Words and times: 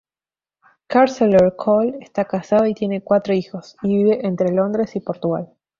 Carceller 0.87 1.51
Coll 1.55 1.99
está 2.01 2.25
casado 2.25 2.65
y 2.65 2.73
tiene 2.73 3.03
cuatro 3.03 3.35
hijos, 3.35 3.77
y 3.83 3.89
vive 3.97 4.25
entre 4.25 4.51
Londres 4.51 4.95
y 4.95 4.99
Portugal. 4.99 5.53